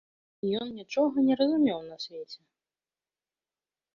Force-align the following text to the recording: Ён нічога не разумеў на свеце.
Ён 0.59 0.71
нічога 0.77 1.15
не 1.27 1.35
разумеў 1.41 1.79
на 1.89 1.97
свеце. 2.05 2.39